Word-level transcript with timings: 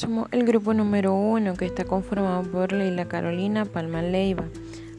Somos 0.00 0.28
el 0.32 0.46
grupo 0.46 0.72
número 0.72 1.12
uno 1.12 1.52
que 1.56 1.66
está 1.66 1.84
conformado 1.84 2.50
por 2.50 2.72
Leila 2.72 3.04
Carolina 3.04 3.66
Palma 3.66 4.00
Leiva, 4.00 4.44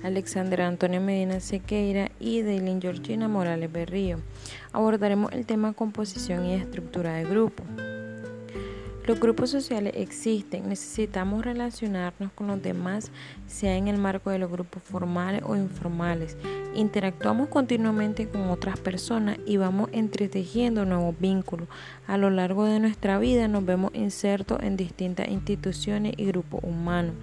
Alexandra 0.04 0.68
Antonio 0.68 1.02
Medina 1.02 1.40
Sequeira 1.40 2.12
y 2.20 2.44
Deilin 2.44 2.80
Georgina 2.80 3.28
Morales 3.28 3.72
Berrío. 3.72 4.20
Abordaremos 4.72 5.32
el 5.32 5.48
tema 5.48 5.74
composición 5.74 6.46
y 6.46 6.54
estructura 6.54 7.14
de 7.16 7.24
grupo. 7.24 7.64
Los 9.08 9.20
grupos 9.20 9.50
sociales 9.50 9.94
existen, 9.96 10.70
necesitamos 10.70 11.44
relacionarnos 11.44 12.32
con 12.34 12.46
los 12.48 12.62
demás, 12.62 13.12
sea 13.48 13.76
en 13.76 13.88
el 13.88 13.98
marco 13.98 14.30
de 14.30 14.38
los 14.38 14.52
grupos 14.52 14.84
formales 14.84 15.42
o 15.44 15.56
informales. 15.56 16.38
Interactuamos 16.76 17.50
continuamente 17.50 18.30
con 18.30 18.50
otras 18.50 18.80
personas 18.80 19.40
y 19.48 19.58
vamos 19.58 19.90
entretejiendo 19.92 20.86
nuevos 20.86 21.16
vínculos. 21.20 21.68
A 22.06 22.18
lo 22.18 22.30
largo 22.30 22.66
de 22.66 22.80
nuestra 22.80 23.18
vida 23.18 23.48
nos 23.48 23.66
vemos 23.66 23.92
insertos 23.96 24.60
en 24.62 24.78
distintas 24.78 25.30
instituciones 25.30 26.14
y 26.18 26.26
grupos 26.26 26.64
humanos, 26.64 27.16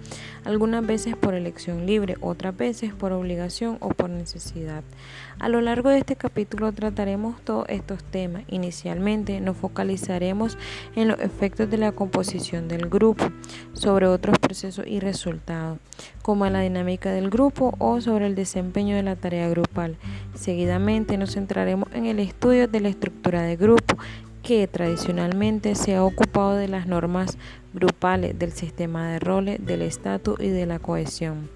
algunas 0.43 0.85
veces 0.85 1.15
por 1.15 1.33
elección 1.33 1.85
libre, 1.85 2.15
otras 2.21 2.55
veces 2.55 2.93
por 2.93 3.11
obligación 3.11 3.77
o 3.81 3.89
por 3.89 4.09
necesidad. 4.09 4.83
A 5.39 5.47
lo 5.47 5.61
largo 5.61 5.89
de 5.89 5.99
este 5.99 6.15
capítulo 6.15 6.71
trataremos 6.73 7.39
todos 7.41 7.65
estos 7.69 8.03
temas. 8.03 8.43
Inicialmente 8.49 9.39
nos 9.39 9.57
focalizaremos 9.57 10.57
en 10.95 11.07
los 11.07 11.19
efectos 11.19 11.69
de 11.69 11.77
la 11.77 11.91
composición 11.93 12.67
del 12.67 12.89
grupo, 12.89 13.25
sobre 13.73 14.07
otros 14.07 14.37
procesos 14.39 14.85
y 14.85 14.99
resultados, 14.99 15.79
como 16.21 16.45
la 16.49 16.61
dinámica 16.61 17.11
del 17.11 17.29
grupo 17.29 17.73
o 17.77 18.01
sobre 18.01 18.27
el 18.27 18.35
desempeño 18.35 18.95
de 18.95 19.03
la 19.03 19.15
tarea 19.15 19.49
grupal. 19.49 19.97
Seguidamente 20.33 21.17
nos 21.17 21.33
centraremos 21.33 21.89
en 21.93 22.05
el 22.05 22.19
estudio 22.19 22.67
de 22.67 22.81
la 22.81 22.89
estructura 22.89 23.41
de 23.43 23.55
grupo, 23.55 23.97
que 24.43 24.67
tradicionalmente 24.67 25.75
se 25.75 25.95
ha 25.95 26.03
ocupado 26.03 26.55
de 26.55 26.67
las 26.67 26.87
normas 26.87 27.37
grupales 27.73 28.37
del 28.37 28.51
sistema 28.51 29.11
de 29.11 29.19
roles, 29.19 29.65
del 29.65 29.81
estatus 29.81 30.39
y 30.39 30.49
de 30.49 30.65
la 30.65 30.79
cohesión. 30.79 31.49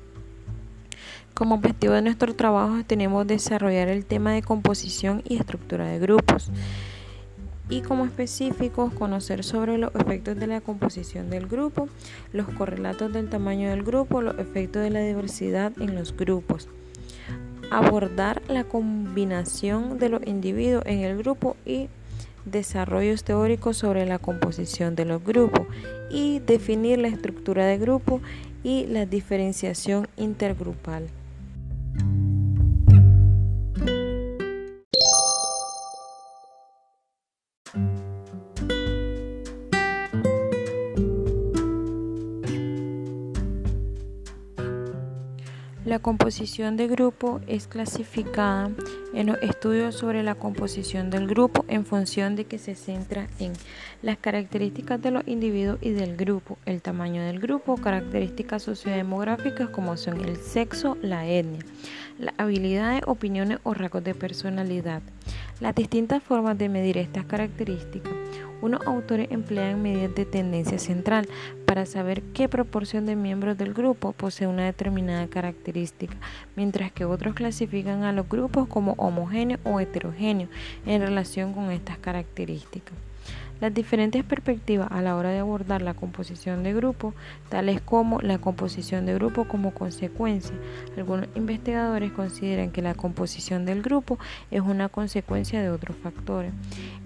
Como 1.33 1.55
objetivo 1.55 1.93
de 1.93 2.03
nuestro 2.03 2.35
trabajo 2.35 2.83
tenemos 2.85 3.25
desarrollar 3.25 3.87
el 3.87 4.05
tema 4.05 4.33
de 4.33 4.43
composición 4.43 5.23
y 5.27 5.37
estructura 5.37 5.87
de 5.87 5.99
grupos 5.99 6.51
y 7.69 7.81
como 7.81 8.05
específicos 8.05 8.93
conocer 8.93 9.43
sobre 9.43 9.77
los 9.77 9.95
efectos 9.95 10.37
de 10.37 10.47
la 10.47 10.61
composición 10.61 11.29
del 11.29 11.47
grupo, 11.47 11.89
los 12.33 12.47
correlatos 12.49 13.11
del 13.13 13.29
tamaño 13.29 13.69
del 13.69 13.83
grupo, 13.83 14.21
los 14.21 14.37
efectos 14.37 14.83
de 14.83 14.91
la 14.91 14.99
diversidad 14.99 15.71
en 15.79 15.95
los 15.95 16.15
grupos 16.15 16.69
abordar 17.73 18.41
la 18.47 18.63
combinación 18.63 19.97
de 19.97 20.09
los 20.09 20.25
individuos 20.27 20.83
en 20.85 20.99
el 20.99 21.17
grupo 21.17 21.55
y 21.65 21.89
desarrollos 22.45 23.23
teóricos 23.23 23.77
sobre 23.77 24.05
la 24.05 24.19
composición 24.19 24.95
de 24.95 25.05
los 25.05 25.23
grupos 25.23 25.67
y 26.09 26.39
definir 26.39 26.99
la 26.99 27.07
estructura 27.07 27.65
de 27.65 27.77
grupo 27.77 28.21
y 28.63 28.85
la 28.87 29.05
diferenciación 29.05 30.07
intergrupal. 30.17 31.07
La 45.93 45.99
composición 45.99 46.75
de 46.75 46.87
grupo 46.87 47.39
es 47.45 47.67
clasificada 47.67 48.71
en 49.13 49.27
los 49.27 49.37
estudios 49.43 49.93
sobre 49.93 50.23
la 50.23 50.33
composición 50.33 51.11
del 51.11 51.27
grupo 51.27 51.65
en 51.67 51.85
función 51.85 52.35
de 52.35 52.45
que 52.45 52.57
se 52.57 52.73
centra 52.73 53.27
en 53.37 53.53
las 54.01 54.17
características 54.17 54.99
de 55.03 55.11
los 55.11 55.27
individuos 55.27 55.77
y 55.81 55.91
del 55.91 56.17
grupo, 56.17 56.57
el 56.65 56.81
tamaño 56.81 57.21
del 57.21 57.39
grupo, 57.39 57.75
características 57.75 58.63
sociodemográficas 58.63 59.69
como 59.69 59.95
son 59.95 60.19
el 60.25 60.37
sexo, 60.37 60.97
la 61.03 61.27
etnia, 61.27 61.61
las 62.17 62.33
habilidades, 62.39 63.03
opiniones 63.05 63.59
o 63.61 63.75
rasgos 63.75 64.03
de 64.03 64.15
personalidad. 64.15 65.03
Las 65.59 65.75
distintas 65.75 66.23
formas 66.23 66.57
de 66.57 66.69
medir 66.69 66.97
estas 66.97 67.25
características 67.25 68.11
unos 68.63 68.87
autores 68.87 69.29
emplean 69.29 69.81
medidas 69.81 70.15
de 70.15 70.25
tendencia 70.25 70.79
central 70.79 71.27
para 71.65 71.85
saber 71.85 72.21
qué 72.33 72.47
proporción 72.47 73.05
de 73.05 73.17
miembros 73.17 73.57
del 73.57 73.73
grupo 73.73 74.13
posee 74.13 74.47
una 74.47 74.63
determinada 74.63 75.27
característica, 75.27 76.15
mientras 76.55 76.89
que 76.93 77.03
otros 77.03 77.35
clasifican 77.35 78.03
a 78.03 78.13
los 78.13 78.29
grupos 78.29 78.69
como 78.69 78.93
homogéneos 78.93 79.59
o 79.65 79.81
heterogéneos 79.81 80.49
en 80.85 81.01
relación 81.01 81.53
con 81.53 81.71
estas 81.71 81.97
características. 81.97 82.95
Las 83.63 83.73
diferentes 83.73 84.25
perspectivas 84.25 84.89
a 84.91 85.01
la 85.01 85.15
hora 85.15 85.29
de 85.29 85.39
abordar 85.39 85.81
la 85.81 85.93
composición 85.93 86.63
de 86.63 86.73
grupo, 86.73 87.13
tales 87.47 87.79
como 87.79 88.19
la 88.19 88.37
composición 88.37 89.05
de 89.05 89.13
grupo 89.13 89.47
como 89.47 89.73
consecuencia. 89.73 90.53
Algunos 90.97 91.29
investigadores 91.33 92.11
consideran 92.11 92.71
que 92.71 92.81
la 92.81 92.93
composición 92.93 93.65
del 93.65 93.81
grupo 93.81 94.19
es 94.51 94.59
una 94.59 94.89
consecuencia 94.89 95.61
de 95.61 95.69
otros 95.69 95.95
factores. 95.95 96.51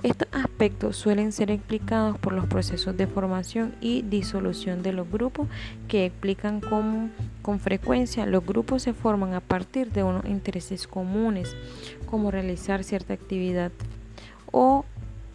Estos 0.01 0.27
aspectos 0.31 0.97
suelen 0.97 1.31
ser 1.31 1.51
explicados 1.51 2.17
por 2.17 2.33
los 2.33 2.47
procesos 2.47 2.97
de 2.97 3.05
formación 3.05 3.75
y 3.79 4.01
disolución 4.01 4.81
de 4.81 4.93
los 4.93 5.11
grupos 5.11 5.47
que 5.87 6.07
explican 6.07 6.59
cómo 6.59 7.11
con 7.43 7.59
frecuencia 7.59 8.25
los 8.25 8.43
grupos 8.43 8.81
se 8.81 8.95
forman 8.95 9.35
a 9.35 9.41
partir 9.41 9.91
de 9.91 10.01
unos 10.01 10.25
intereses 10.25 10.87
comunes, 10.87 11.55
como 12.07 12.31
realizar 12.31 12.83
cierta 12.83 13.13
actividad 13.13 13.71
o 14.51 14.85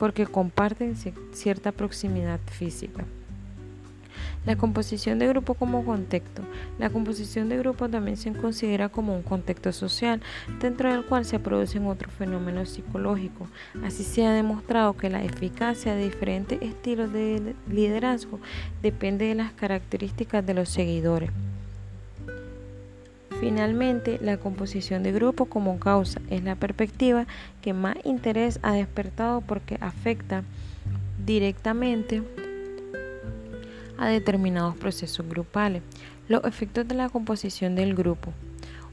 porque 0.03 0.27
comparten 0.27 0.97
cierta 1.31 1.71
proximidad 1.71 2.41
física. 2.47 3.05
La 4.45 4.57
composición 4.57 5.21
de 5.21 5.29
grupo 5.29 5.55
como 5.55 5.85
contexto. 5.85 6.43
La 6.81 6.91
composición 6.91 7.49
de 7.49 7.59
grupo 7.59 7.89
también 7.89 8.17
se 8.17 8.33
considera 8.33 8.89
como 8.89 9.15
un 9.15 9.23
contexto 9.23 9.71
social, 9.71 10.21
dentro 10.61 10.93
del 10.93 11.05
cual 11.05 11.25
se 11.25 11.39
producen 11.39 11.87
otros 11.87 12.13
fenómenos 12.15 12.71
psicológicos. 12.71 13.49
Así 13.85 14.03
se 14.03 14.27
ha 14.27 14.33
demostrado 14.33 14.97
que 14.97 15.09
la 15.09 15.23
eficacia 15.23 15.95
de 15.95 16.03
diferentes 16.03 16.61
estilos 16.61 17.13
de 17.13 17.55
liderazgo 17.71 18.41
depende 18.83 19.27
de 19.27 19.37
las 19.37 19.53
características 19.53 20.45
de 20.45 20.55
los 20.55 20.69
seguidores. 20.69 21.31
Finalmente, 23.43 24.21
la 24.23 24.37
composición 24.37 25.03
de 25.03 25.11
grupo 25.11 25.47
como 25.47 25.81
causa 25.81 26.21
es 26.31 26.45
la 26.45 26.55
perspectiva 26.55 27.27
que 27.61 27.73
más 27.73 27.97
interés 28.05 28.61
ha 28.63 28.75
despertado 28.75 29.41
porque 29.41 29.79
afecta 29.81 30.45
directamente 31.27 32.23
a 33.99 34.07
determinados 34.07 34.77
procesos 34.77 35.29
grupales. 35.29 35.83
Los 36.29 36.45
efectos 36.45 36.87
de 36.87 36.95
la 36.95 37.09
composición 37.09 37.75
del 37.75 37.97
grupo. 37.97 38.33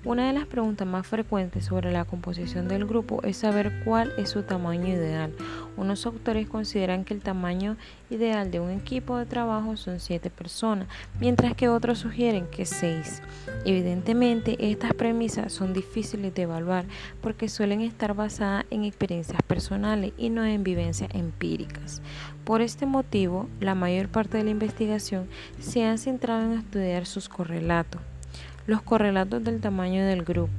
Una 0.06 0.28
de 0.28 0.34
las 0.34 0.46
preguntas 0.46 0.88
más 0.88 1.06
frecuentes 1.06 1.66
sobre 1.66 1.92
la 1.92 2.06
composición 2.06 2.70
del 2.70 2.86
grupo 2.86 3.22
es 3.24 3.36
saber 3.36 3.84
cuál 3.84 4.14
es 4.18 4.30
su 4.30 4.44
tamaño 4.44 4.88
ideal. 4.88 5.34
Unos 5.76 6.06
autores 6.06 6.48
consideran 6.48 7.04
que 7.04 7.14
el 7.14 7.22
tamaño 7.22 7.76
ideal 8.10 8.50
de 8.50 8.62
un 8.62 8.72
equipo 8.72 9.18
de 9.18 9.26
trabajo 9.26 9.76
son 9.76 10.00
7 10.00 10.30
personas, 10.30 10.88
mientras 11.20 11.54
que 11.54 11.68
otros 11.68 12.00
sugieren 12.00 12.48
que 12.48 12.66
6. 12.66 13.22
Evidentemente, 13.66 14.72
estas 14.72 14.94
premisas 14.94 15.52
son 15.52 15.74
difíciles 15.74 16.34
de 16.34 16.44
evaluar 16.44 16.86
porque 17.20 17.50
suelen 17.50 17.82
estar 17.82 18.14
basadas 18.14 18.64
en 18.70 18.86
experiencias 18.86 19.42
personales 19.44 20.14
y 20.18 20.30
no 20.30 20.46
en 20.46 20.64
vivencias 20.64 21.10
empíricas. 21.14 22.02
Por 22.46 22.62
este 22.62 22.86
motivo, 22.86 23.50
la 23.60 23.76
mayor 23.76 24.08
parte 24.08 24.38
de 24.38 24.46
la 24.46 24.52
investigación 24.52 25.28
se 25.60 25.86
ha 25.86 25.98
centrado 25.98 26.46
en 26.46 26.60
estudiar 26.60 27.06
sus 27.06 27.28
correlatos. 27.28 28.02
Los 28.70 28.84
correlatos 28.84 29.44
del 29.44 29.62
tamaño 29.62 30.06
del 30.06 30.22
grupo. 30.22 30.54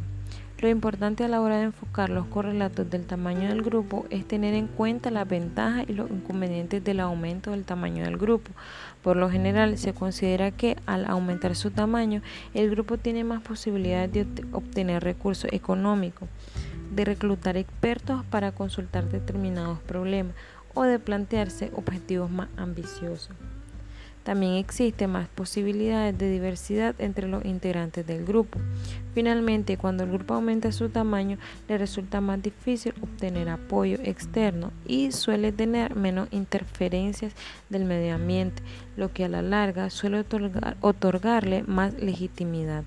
Lo 0.58 0.68
importante 0.68 1.22
a 1.22 1.28
la 1.28 1.40
hora 1.40 1.58
de 1.58 1.66
enfocar 1.66 2.10
los 2.10 2.26
correlatos 2.26 2.90
del 2.90 3.06
tamaño 3.06 3.48
del 3.48 3.62
grupo 3.62 4.04
es 4.10 4.26
tener 4.26 4.52
en 4.54 4.66
cuenta 4.66 5.12
las 5.12 5.28
ventajas 5.28 5.84
y 5.88 5.92
los 5.92 6.10
inconvenientes 6.10 6.82
del 6.82 6.98
aumento 6.98 7.52
del 7.52 7.62
tamaño 7.62 8.02
del 8.02 8.16
grupo. 8.16 8.50
Por 9.04 9.16
lo 9.16 9.30
general 9.30 9.78
se 9.78 9.94
considera 9.94 10.50
que 10.50 10.76
al 10.86 11.04
aumentar 11.04 11.54
su 11.54 11.70
tamaño 11.70 12.20
el 12.52 12.68
grupo 12.68 12.98
tiene 12.98 13.22
más 13.22 13.42
posibilidades 13.42 14.12
de 14.12 14.26
obtener 14.50 15.04
recursos 15.04 15.48
económicos, 15.52 16.28
de 16.92 17.04
reclutar 17.04 17.56
expertos 17.56 18.24
para 18.24 18.50
consultar 18.50 19.08
determinados 19.08 19.78
problemas 19.82 20.34
o 20.74 20.82
de 20.82 20.98
plantearse 20.98 21.70
objetivos 21.76 22.28
más 22.28 22.48
ambiciosos. 22.56 23.36
También 24.22 24.54
existe 24.54 25.06
más 25.06 25.28
posibilidades 25.28 26.16
de 26.16 26.30
diversidad 26.30 26.94
entre 26.98 27.26
los 27.26 27.44
integrantes 27.44 28.06
del 28.06 28.24
grupo. 28.24 28.58
Finalmente, 29.14 29.76
cuando 29.76 30.04
el 30.04 30.12
grupo 30.12 30.34
aumenta 30.34 30.72
su 30.72 30.90
tamaño, 30.90 31.38
le 31.68 31.78
resulta 31.78 32.20
más 32.20 32.42
difícil 32.42 32.92
obtener 33.00 33.48
apoyo 33.48 33.98
externo 34.04 34.72
y 34.86 35.12
suele 35.12 35.52
tener 35.52 35.96
menos 35.96 36.28
interferencias 36.32 37.32
del 37.70 37.86
medio 37.86 38.14
ambiente, 38.14 38.62
lo 38.96 39.12
que 39.12 39.24
a 39.24 39.28
la 39.28 39.42
larga 39.42 39.90
suele 39.90 40.24
otorgarle 40.80 41.62
más 41.62 41.94
legitimidad. 41.94 42.84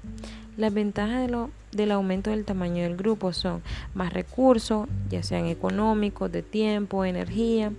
Las 0.56 0.71
ventajas 0.71 1.31
del 1.71 1.91
aumento 1.91 2.30
del 2.30 2.45
tamaño 2.45 2.83
del 2.83 2.95
grupo 2.95 3.33
son 3.33 3.63
más 3.95 4.13
recursos, 4.13 4.88
ya 5.09 5.24
sean 5.24 5.47
económicos, 5.47 6.31
de 6.31 6.44
tiempo, 6.44 7.06
energía, 7.06 7.71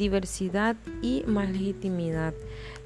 diversidad 0.00 0.76
y 1.02 1.22
más 1.26 1.50
legitimidad. 1.50 2.32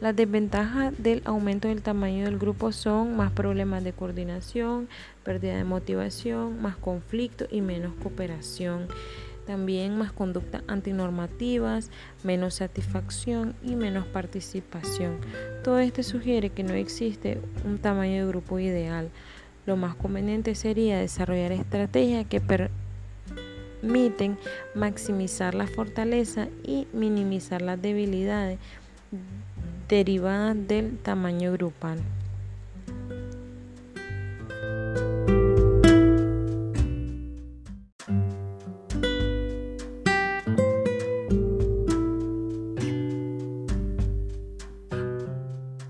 Las 0.00 0.16
desventajas 0.16 0.92
del 0.98 1.22
aumento 1.24 1.68
del 1.68 1.80
tamaño 1.80 2.24
del 2.24 2.38
grupo 2.38 2.72
son 2.72 3.16
más 3.16 3.30
problemas 3.30 3.84
de 3.84 3.92
coordinación, 3.92 4.88
pérdida 5.22 5.56
de 5.56 5.62
motivación, 5.62 6.60
más 6.60 6.76
conflicto 6.76 7.46
y 7.50 7.60
menos 7.60 7.94
cooperación. 8.02 8.88
También 9.46 9.96
más 9.96 10.10
conductas 10.10 10.62
antinormativas, 10.66 11.90
menos 12.24 12.54
satisfacción 12.54 13.54
y 13.62 13.76
menos 13.76 14.06
participación. 14.06 15.18
Todo 15.62 15.78
esto 15.78 16.02
sugiere 16.02 16.50
que 16.50 16.64
no 16.64 16.74
existe 16.74 17.40
un 17.64 17.78
tamaño 17.78 18.24
de 18.24 18.28
grupo 18.28 18.58
ideal. 18.58 19.10
Lo 19.66 19.76
más 19.76 19.94
conveniente 19.94 20.54
sería 20.56 20.98
desarrollar 20.98 21.52
estrategias 21.52 22.26
que 22.26 22.40
permiten 23.84 24.38
maximizar 24.74 25.54
la 25.54 25.66
fortaleza 25.66 26.48
y 26.62 26.86
minimizar 26.94 27.60
las 27.60 27.80
debilidades 27.80 28.58
derivadas 29.88 30.56
del 30.66 30.98
tamaño 30.98 31.52
grupal. 31.52 31.98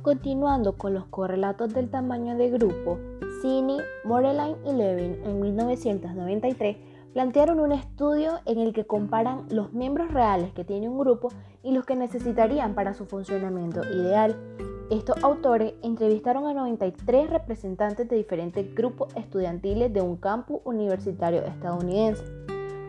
Continuando 0.03 0.73
con 0.73 0.95
los 0.95 1.07
correlatos 1.07 1.73
del 1.73 1.89
tamaño 1.91 2.37
de 2.37 2.51
grupo, 2.51 2.99
Cini, 3.41 3.79
Moreline 4.05 4.57
y 4.67 4.73
Levin 4.73 5.17
en 5.25 5.41
1993 5.41 6.94
plantearon 7.15 7.61
un 7.61 7.71
estudio 7.71 8.41
en 8.45 8.59
el 8.59 8.73
que 8.73 8.87
comparan 8.87 9.47
los 9.49 9.73
miembros 9.73 10.11
reales 10.11 10.53
que 10.53 10.65
tiene 10.65 10.89
un 10.89 10.99
grupo 10.99 11.29
y 11.63 11.71
los 11.71 11.87
que 11.87 11.95
necesitarían 11.95 12.75
para 12.75 12.93
su 12.93 13.07
funcionamiento 13.07 13.83
ideal. 13.85 14.37
Estos 14.91 15.23
autores 15.23 15.75
entrevistaron 15.83 16.49
a 16.49 16.55
93 16.55 17.31
representantes 17.31 18.09
de 18.09 18.17
diferentes 18.17 18.75
grupos 18.75 19.15
estudiantiles 19.15 19.93
de 19.93 20.01
un 20.01 20.17
campus 20.17 20.61
universitario 20.65 21.43
estadounidense. 21.45 22.25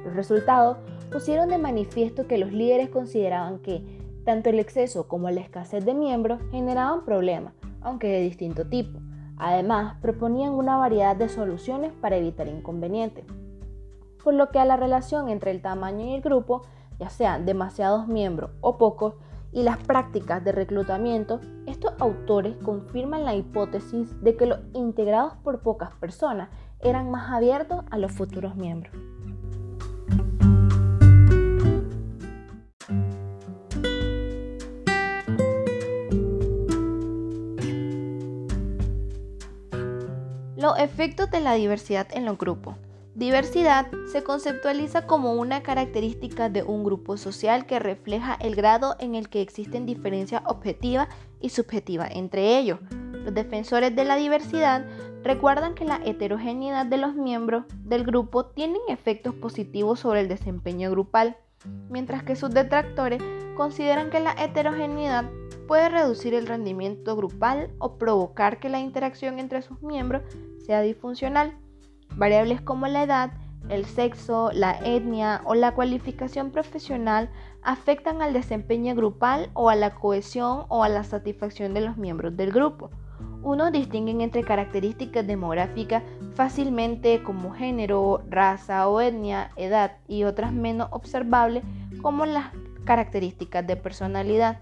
Los 0.04 0.16
resultados 0.16 0.78
pusieron 1.12 1.48
de 1.50 1.60
manifiesto 1.60 2.28
que 2.28 2.40
los 2.40 2.52
líderes 2.52 2.90
consideraban 2.90 3.60
que 3.60 3.84
tanto 4.26 4.50
el 4.50 4.58
exceso 4.58 5.08
como 5.08 5.30
la 5.30 5.42
escasez 5.42 5.86
de 5.86 5.94
miembros 5.94 6.42
generaban 6.50 7.06
problemas, 7.06 7.54
aunque 7.80 8.08
de 8.08 8.22
distinto 8.22 8.66
tipo. 8.66 8.98
Además, 9.38 9.98
proponían 10.02 10.54
una 10.54 10.78
variedad 10.78 11.16
de 11.16 11.30
soluciones 11.30 11.92
para 12.02 12.18
evitar 12.18 12.48
inconvenientes 12.48 13.24
por 14.26 14.34
lo 14.34 14.50
que 14.50 14.58
a 14.58 14.66
la 14.66 14.76
relación 14.76 15.30
entre 15.30 15.52
el 15.52 15.62
tamaño 15.62 16.04
y 16.04 16.16
el 16.16 16.22
grupo, 16.22 16.64
ya 16.98 17.12
sean 17.12 17.46
demasiados 17.46 18.08
miembros 18.08 18.50
o 18.60 18.80
pocos, 18.80 19.14
y 19.52 19.62
las 19.62 19.78
prácticas 19.78 20.44
de 20.44 20.52
reclutamiento, 20.52 21.40
estos 21.68 21.94
autores 22.00 22.58
confirman 22.58 23.24
la 23.24 23.36
hipótesis 23.36 24.20
de 24.24 24.36
que 24.36 24.48
los 24.48 24.60
integrados 24.74 25.36
por 25.44 25.60
pocas 25.60 25.94
personas 25.94 26.50
eran 26.80 27.12
más 27.12 27.32
abiertos 27.32 27.86
a 27.92 28.00
los 28.00 28.12
futuros 28.14 28.56
miembros. 28.56 28.96
Los 40.58 40.80
efectos 40.80 41.30
de 41.30 41.42
la 41.42 41.54
diversidad 41.54 42.08
en 42.12 42.26
los 42.26 42.40
grupos. 42.40 42.76
Diversidad 43.16 43.88
se 44.12 44.24
conceptualiza 44.24 45.08
como 45.08 45.36
una 45.36 45.64
característica 45.64 46.50
de 46.50 46.64
un 46.64 46.84
grupo 46.84 47.16
social 47.16 47.66
que 47.66 47.80
refleja 47.80 48.38
el 48.42 48.56
grado 48.56 48.98
en 49.00 49.16
el 49.16 49.30
que 49.30 49.42
existen 49.42 49.86
diferencias 49.86 50.42
objetivas 50.46 51.08
y 51.40 51.48
subjetivas 51.48 52.10
entre 52.12 52.58
ellos. 52.58 52.80
Los 53.14 53.34
defensores 53.34 53.96
de 53.96 54.04
la 54.04 54.18
diversidad 54.18 54.86
recuerdan 55.24 55.76
que 55.76 55.86
la 55.86 56.02
heterogeneidad 56.04 56.88
de 56.88 56.98
los 56.98 57.16
miembros 57.16 57.64
del 57.86 58.04
grupo 58.04 58.48
tienen 58.48 58.82
efectos 58.90 59.34
positivos 59.34 60.02
sobre 60.02 60.20
el 60.20 60.28
desempeño 60.28 60.92
grupal, 60.92 61.38
mientras 61.90 62.22
que 62.24 62.36
sus 62.36 62.50
detractores 62.50 63.24
consideran 63.56 64.10
que 64.10 64.20
la 64.20 64.34
heterogeneidad 64.34 65.24
puede 65.70 65.88
reducir 65.88 66.34
el 66.34 66.48
rendimiento 66.48 67.16
grupal 67.16 67.72
o 67.80 67.98
provocar 67.98 68.60
que 68.60 68.68
la 68.68 68.82
interacción 68.82 69.40
entre 69.40 69.62
sus 69.62 69.82
miembros 69.82 70.24
sea 70.66 70.82
disfuncional. 70.82 71.58
Variables 72.16 72.62
como 72.62 72.88
la 72.88 73.04
edad, 73.04 73.32
el 73.70 73.86
sexo, 73.86 74.52
la 74.54 74.78
etnia 74.84 75.42
o 75.46 75.56
la 75.56 75.74
cualificación 75.74 76.52
profesional 76.52 77.30
afectan 77.64 78.22
al 78.22 78.32
desempeño 78.32 78.96
grupal 78.96 79.50
o 79.54 79.70
a 79.70 79.76
la 79.76 79.96
cohesión 79.96 80.66
o 80.70 80.84
a 80.84 80.90
la 80.90 81.04
satisfacción 81.04 81.74
de 81.74 81.82
los 81.82 81.98
miembros 81.98 82.38
del 82.38 82.52
grupo. 82.52 82.92
Unos 83.42 83.72
distinguen 83.72 84.22
entre 84.22 84.44
características 84.44 85.26
demográficas 85.26 86.04
fácilmente 86.36 87.22
como 87.22 87.54
género, 87.54 88.24
raza 88.30 88.88
o 88.88 89.02
etnia, 89.02 89.52
edad 89.56 89.98
y 90.08 90.24
otras 90.24 90.54
menos 90.54 90.88
observables 90.92 91.64
como 92.02 92.26
las 92.26 92.52
características 92.86 93.66
de 93.68 93.76
personalidad. 93.76 94.58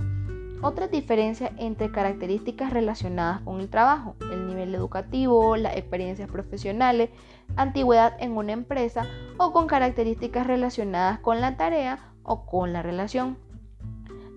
Otras 0.63 0.89
diferencias 0.89 1.51
entre 1.57 1.91
características 1.91 2.71
relacionadas 2.71 3.41
con 3.41 3.59
el 3.59 3.69
trabajo, 3.69 4.15
el 4.31 4.47
nivel 4.47 4.73
educativo, 4.73 5.57
las 5.57 5.75
experiencias 5.75 6.31
profesionales, 6.31 7.09
antigüedad 7.57 8.15
en 8.21 8.37
una 8.37 8.53
empresa 8.53 9.05
o 9.37 9.51
con 9.51 9.67
características 9.67 10.47
relacionadas 10.47 11.19
con 11.19 11.41
la 11.41 11.57
tarea 11.57 12.13
o 12.23 12.45
con 12.45 12.71
la 12.71 12.81
relación. 12.81 13.37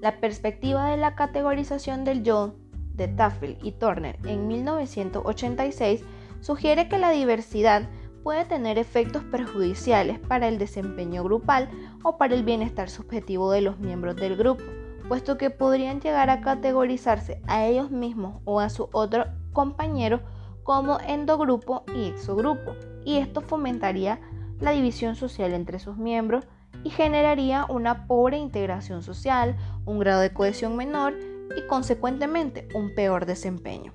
La 0.03 0.19
perspectiva 0.19 0.91
de 0.91 0.97
la 0.97 1.15
categorización 1.15 2.03
del 2.03 2.25
yo 2.25 2.57
de 2.95 3.07
Tafel 3.07 3.57
y 3.63 3.71
Turner 3.71 4.19
en 4.25 4.49
1986 4.49 6.03
sugiere 6.41 6.89
que 6.89 6.99
la 6.99 7.13
diversidad 7.13 7.89
puede 8.25 8.45
tener 8.47 8.79
efectos 8.79 9.23
perjudiciales 9.23 10.19
para 10.19 10.49
el 10.49 10.59
desempeño 10.59 11.23
grupal 11.23 11.69
o 12.03 12.19
para 12.19 12.35
el 12.35 12.43
bienestar 12.43 12.91
subjetivo 12.91 13.53
de 13.53 13.61
los 13.61 13.79
miembros 13.79 14.17
del 14.17 14.35
grupo 14.35 14.65
puesto 15.09 15.39
que 15.39 15.51
podrían 15.51 16.01
llegar 16.01 16.31
a 16.31 16.41
categorizarse 16.41 17.41
a 17.47 17.65
ellos 17.65 17.91
mismos 17.91 18.41
o 18.45 18.61
a 18.61 18.69
su 18.69 18.89
otro 18.93 19.27
compañero 19.53 20.21
como 20.63 20.99
endogrupo 21.01 21.85
y 21.95 22.07
exogrupo, 22.07 22.75
y 23.05 23.19
esto 23.19 23.41
fomentaría 23.41 24.21
la 24.59 24.73
división 24.73 25.15
social 25.15 25.53
entre 25.53 25.79
sus 25.79 25.97
miembros 25.97 26.47
y 26.83 26.91
generaría 26.91 27.67
una 27.69 28.07
pobre 28.07 28.39
integración 28.39 29.03
social, 29.03 29.57
un 29.85 29.99
grado 29.99 30.21
de 30.21 30.33
cohesión 30.33 30.77
menor 30.77 31.15
y 31.57 31.67
consecuentemente 31.69 32.69
un 32.75 32.95
peor 32.95 33.27
desempeño. 33.27 33.93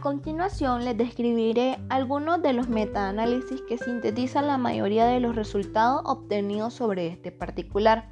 Continuación 0.00 0.84
les 0.84 0.96
describiré 0.96 1.78
algunos 1.90 2.40
de 2.42 2.52
los 2.52 2.68
metaanálisis 2.68 3.60
que 3.68 3.76
sintetizan 3.76 4.46
la 4.46 4.56
mayoría 4.56 5.04
de 5.06 5.20
los 5.20 5.36
resultados 5.36 6.00
obtenidos 6.04 6.72
sobre 6.74 7.08
este 7.08 7.30
particular. 7.30 8.08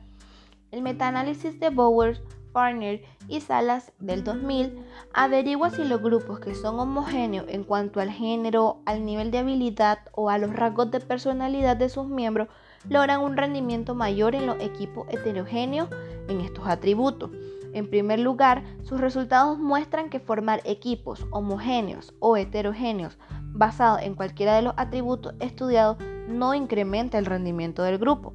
El 0.71 0.83
metaanálisis 0.83 1.59
de 1.61 1.71
Bowers, 1.71 2.21
Farner 2.53 3.03
y 3.29 3.41
Salas 3.41 3.93
del 3.99 4.23
2000 4.23 4.85
averigua 5.15 5.71
si 5.71 5.85
los 5.85 6.03
grupos 6.03 6.41
que 6.41 6.55
son 6.55 6.79
homogéneos 6.79 7.47
en 7.49 7.65
cuanto 7.65 8.01
al 8.01 8.11
género, 8.11 8.83
al 8.85 9.05
nivel 9.05 9.31
de 9.31 9.39
habilidad 9.39 9.99
o 10.13 10.29
a 10.29 10.39
los 10.39 10.55
rasgos 10.55 10.91
de 10.91 11.01
personalidad 11.01 11.77
de 11.77 11.89
sus 11.89 12.07
miembros 12.07 12.49
logran 12.89 13.21
un 13.21 13.37
rendimiento 13.37 13.95
mayor 13.95 14.35
en 14.35 14.47
los 14.47 14.61
equipos 14.61 15.07
heterogéneos 15.09 15.89
en 16.29 16.41
estos 16.41 16.67
atributos. 16.67 17.31
En 17.73 17.89
primer 17.89 18.21
lugar, 18.21 18.65
sus 18.83 19.01
resultados 19.01 19.59
muestran 19.59 20.11
que 20.11 20.21
formar 20.21 20.61
equipos 20.65 21.27
homogéneos 21.31 22.15
o 22.21 22.37
heterogéneos 22.37 23.19
basados 23.53 24.03
en 24.03 24.15
cualquiera 24.15 24.55
de 24.57 24.63
los 24.63 24.75
atributos 24.77 25.35
estudiados 25.41 25.99
no 26.29 26.55
incrementa 26.55 27.19
el 27.19 27.27
rendimiento 27.27 27.83
del 27.83 27.99
grupo. 27.99 28.35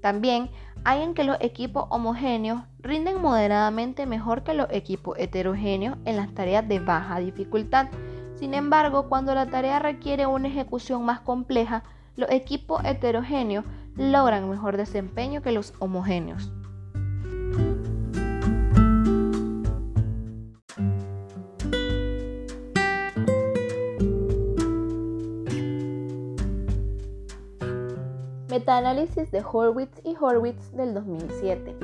También 0.00 0.50
hay 0.84 1.02
en 1.02 1.14
que 1.14 1.24
los 1.24 1.36
equipos 1.40 1.86
homogéneos 1.90 2.62
rinden 2.78 3.20
moderadamente 3.20 4.06
mejor 4.06 4.44
que 4.44 4.54
los 4.54 4.68
equipos 4.70 5.18
heterogéneos 5.18 5.98
en 6.04 6.16
las 6.16 6.32
tareas 6.32 6.68
de 6.68 6.78
baja 6.78 7.18
dificultad. 7.18 7.88
Sin 8.34 8.54
embargo, 8.54 9.08
cuando 9.08 9.34
la 9.34 9.46
tarea 9.46 9.78
requiere 9.78 10.26
una 10.26 10.48
ejecución 10.48 11.04
más 11.04 11.20
compleja, 11.20 11.82
los 12.16 12.30
equipos 12.30 12.84
heterogéneos 12.84 13.64
logran 13.96 14.48
mejor 14.48 14.76
desempeño 14.76 15.42
que 15.42 15.52
los 15.52 15.74
homogéneos. 15.80 16.52
Metaanálisis 28.56 29.30
de 29.30 29.44
Horwitz 29.44 30.00
y 30.02 30.16
Horwitz 30.18 30.72
del 30.72 30.94
2007. 30.94 31.76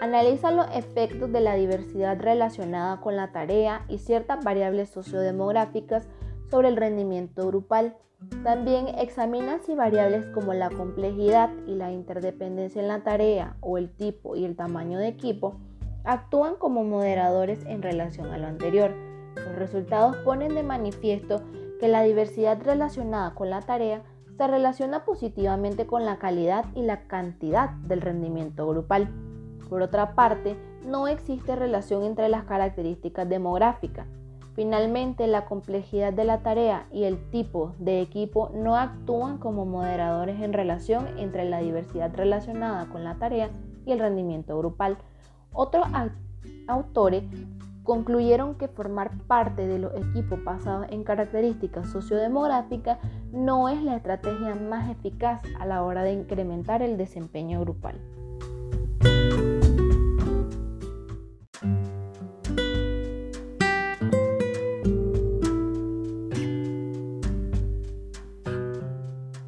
Analiza 0.00 0.50
los 0.50 0.66
efectos 0.74 1.30
de 1.30 1.42
la 1.42 1.54
diversidad 1.54 2.18
relacionada 2.18 2.98
con 3.02 3.14
la 3.14 3.30
tarea 3.30 3.84
y 3.90 3.98
ciertas 3.98 4.42
variables 4.42 4.88
sociodemográficas 4.88 6.08
sobre 6.50 6.68
el 6.68 6.78
rendimiento 6.78 7.46
grupal. 7.48 7.94
También 8.42 8.88
examina 8.88 9.58
si 9.58 9.74
variables 9.74 10.24
como 10.32 10.54
la 10.54 10.70
complejidad 10.70 11.50
y 11.66 11.74
la 11.74 11.92
interdependencia 11.92 12.80
en 12.80 12.88
la 12.88 13.04
tarea 13.04 13.58
o 13.60 13.76
el 13.76 13.94
tipo 13.94 14.34
y 14.34 14.46
el 14.46 14.56
tamaño 14.56 14.98
de 14.98 15.08
equipo 15.08 15.60
actúan 16.04 16.54
como 16.56 16.84
moderadores 16.84 17.66
en 17.66 17.82
relación 17.82 18.30
a 18.30 18.38
lo 18.38 18.46
anterior. 18.46 18.94
Los 19.34 19.56
resultados 19.56 20.16
ponen 20.24 20.54
de 20.54 20.62
manifiesto 20.62 21.42
que 21.78 21.88
la 21.88 22.02
diversidad 22.02 22.62
relacionada 22.64 23.34
con 23.34 23.50
la 23.50 23.60
tarea 23.60 24.02
se 24.38 24.46
relaciona 24.46 25.04
positivamente 25.04 25.86
con 25.86 26.04
la 26.04 26.18
calidad 26.18 26.64
y 26.76 26.82
la 26.82 27.08
cantidad 27.08 27.70
del 27.70 28.00
rendimiento 28.00 28.68
grupal. 28.68 29.08
Por 29.68 29.82
otra 29.82 30.14
parte, 30.14 30.56
no 30.86 31.08
existe 31.08 31.56
relación 31.56 32.04
entre 32.04 32.28
las 32.28 32.44
características 32.44 33.28
demográficas. 33.28 34.06
Finalmente, 34.54 35.26
la 35.26 35.44
complejidad 35.44 36.12
de 36.12 36.24
la 36.24 36.42
tarea 36.42 36.86
y 36.92 37.04
el 37.04 37.30
tipo 37.30 37.74
de 37.80 38.00
equipo 38.00 38.50
no 38.54 38.76
actúan 38.76 39.38
como 39.38 39.66
moderadores 39.66 40.40
en 40.40 40.52
relación 40.52 41.18
entre 41.18 41.44
la 41.44 41.58
diversidad 41.58 42.14
relacionada 42.14 42.86
con 42.86 43.02
la 43.02 43.16
tarea 43.16 43.50
y 43.86 43.92
el 43.92 43.98
rendimiento 43.98 44.56
grupal. 44.56 44.98
Otros 45.52 45.86
autores 46.68 47.24
concluyeron 47.88 48.56
que 48.56 48.68
formar 48.68 49.16
parte 49.26 49.66
de 49.66 49.78
los 49.78 49.94
equipos 49.94 50.44
basados 50.44 50.88
en 50.90 51.04
características 51.04 51.88
sociodemográficas 51.90 52.98
no 53.32 53.70
es 53.70 53.82
la 53.82 53.96
estrategia 53.96 54.54
más 54.54 54.90
eficaz 54.90 55.40
a 55.58 55.64
la 55.64 55.82
hora 55.82 56.02
de 56.02 56.12
incrementar 56.12 56.82
el 56.82 56.98
desempeño 56.98 57.62
grupal. 57.62 57.98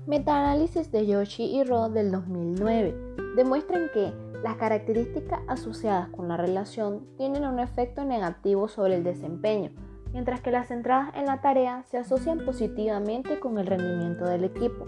Metaanálisis 0.06 0.90
de 0.90 1.06
Yoshi 1.06 1.44
y 1.44 1.62
Ro 1.64 1.90
del 1.90 2.10
2009 2.10 2.94
demuestran 3.36 3.90
que 3.92 4.29
las 4.42 4.56
características 4.56 5.40
asociadas 5.48 6.08
con 6.08 6.28
la 6.28 6.36
relación 6.36 7.06
tienen 7.16 7.44
un 7.44 7.60
efecto 7.60 8.04
negativo 8.04 8.68
sobre 8.68 8.96
el 8.96 9.04
desempeño, 9.04 9.70
mientras 10.12 10.40
que 10.40 10.50
las 10.50 10.68
centradas 10.68 11.14
en 11.14 11.26
la 11.26 11.40
tarea 11.40 11.82
se 11.90 11.98
asocian 11.98 12.44
positivamente 12.44 13.38
con 13.38 13.58
el 13.58 13.66
rendimiento 13.66 14.24
del 14.24 14.44
equipo. 14.44 14.86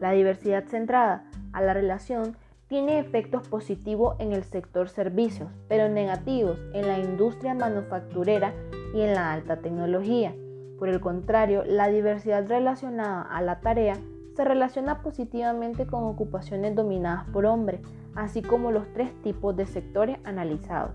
La 0.00 0.12
diversidad 0.12 0.64
centrada 0.66 1.24
a 1.52 1.60
la 1.60 1.74
relación 1.74 2.36
tiene 2.68 3.00
efectos 3.00 3.48
positivos 3.48 4.14
en 4.20 4.32
el 4.32 4.44
sector 4.44 4.88
servicios, 4.88 5.50
pero 5.68 5.88
negativos 5.88 6.58
en 6.72 6.86
la 6.86 6.98
industria 6.98 7.54
manufacturera 7.54 8.54
y 8.94 9.00
en 9.00 9.14
la 9.14 9.32
alta 9.32 9.56
tecnología. 9.56 10.34
Por 10.78 10.88
el 10.88 11.00
contrario, 11.00 11.64
la 11.64 11.88
diversidad 11.88 12.46
relacionada 12.46 13.22
a 13.22 13.42
la 13.42 13.60
tarea 13.60 13.96
se 14.36 14.44
relaciona 14.44 15.02
positivamente 15.02 15.86
con 15.86 16.04
ocupaciones 16.04 16.76
dominadas 16.76 17.24
por 17.32 17.44
hombres, 17.44 17.80
así 18.18 18.42
como 18.42 18.72
los 18.72 18.92
tres 18.92 19.12
tipos 19.22 19.56
de 19.56 19.64
sectores 19.64 20.18
analizados. 20.24 20.90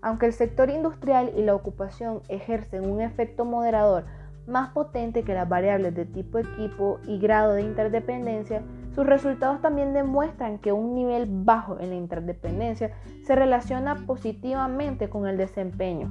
Aunque 0.00 0.26
el 0.26 0.32
sector 0.32 0.70
industrial 0.70 1.32
y 1.36 1.42
la 1.42 1.54
ocupación 1.54 2.22
ejercen 2.28 2.88
un 2.88 3.02
efecto 3.02 3.44
moderador 3.44 4.04
más 4.46 4.70
potente 4.70 5.22
que 5.22 5.34
las 5.34 5.48
variables 5.48 5.94
de 5.94 6.06
tipo 6.06 6.38
equipo 6.38 6.98
y 7.06 7.18
grado 7.18 7.52
de 7.52 7.62
interdependencia, 7.62 8.62
sus 8.94 9.04
resultados 9.04 9.60
también 9.60 9.92
demuestran 9.92 10.58
que 10.58 10.72
un 10.72 10.94
nivel 10.94 11.26
bajo 11.28 11.78
en 11.78 11.90
la 11.90 11.96
interdependencia 11.96 12.92
se 13.26 13.34
relaciona 13.34 14.06
positivamente 14.06 15.10
con 15.10 15.26
el 15.26 15.36
desempeño. 15.36 16.10